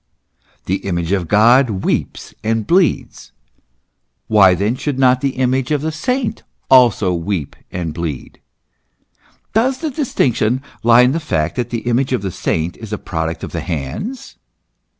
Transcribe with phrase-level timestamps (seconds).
[0.65, 3.31] The Image of God weeps and bleeds;
[4.25, 8.41] why then should not the image of a saint also weep and bleed?
[9.53, 12.97] Does the distinction lie in the fact that the image of the saint is a
[12.97, 14.37] product of the hands